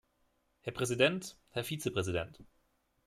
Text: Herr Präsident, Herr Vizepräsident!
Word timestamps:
Herr 0.61 0.73
Präsident, 0.73 1.37
Herr 1.51 1.63
Vizepräsident! 1.63 2.39